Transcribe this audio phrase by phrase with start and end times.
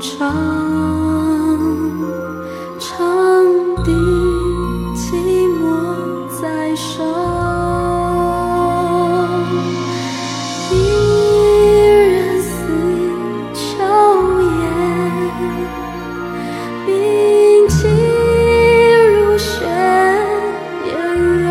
[0.00, 0.32] 长，
[2.78, 2.86] 长
[3.82, 3.90] 笛
[4.94, 5.06] 寂
[5.58, 5.60] 寞
[6.40, 7.04] 在声，
[10.70, 10.74] 一
[12.06, 12.48] 人似
[13.52, 13.60] 秋
[14.40, 14.62] 叶，
[16.86, 16.88] 冰
[17.68, 17.76] 肌
[19.08, 19.66] 如雪
[20.86, 20.88] 颜
[21.42, 21.46] 柔，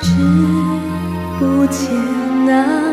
[0.00, 0.06] 只
[1.38, 1.76] 不见
[2.46, 2.85] 那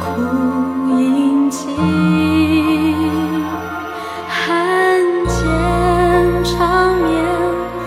[0.00, 0.06] 苦
[0.90, 1.76] 饮尽，
[4.28, 4.36] 寒
[5.26, 5.36] 剑
[6.44, 7.06] 长眠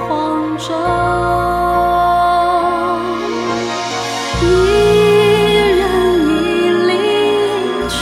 [0.08, 0.10] 黄
[0.58, 0.66] 州。
[4.42, 4.44] 一
[5.78, 5.82] 人
[6.28, 6.30] 已
[6.88, 6.92] 离
[7.90, 7.96] 去，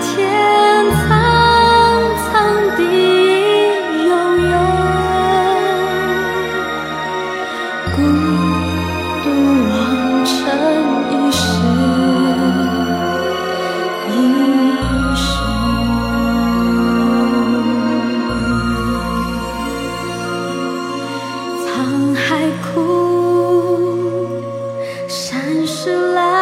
[0.00, 0.08] 天
[0.90, 1.10] 苍
[2.22, 2.30] 苍，
[2.76, 2.80] 地
[4.06, 4.10] 悠
[4.50, 4.54] 悠。
[7.94, 7.96] 孤
[25.32, 26.41] 暂时来，